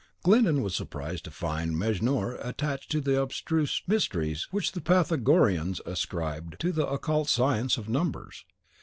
Glyndon 0.23 0.63
was 0.63 0.73
surprised 0.75 1.25
to 1.25 1.29
find 1.29 1.77
Mejnour 1.77 2.37
attached 2.41 2.89
to 2.89 3.01
the 3.01 3.21
abstruse 3.21 3.83
mysteries 3.85 4.47
which 4.49 4.71
the 4.71 4.81
Pythagoreans 4.81 5.79
ascribed 5.85 6.59
to 6.59 6.71
the 6.71 6.87
occult 6.87 7.29
science 7.29 7.77
of 7.77 7.87
NUMBERS. 7.87 8.43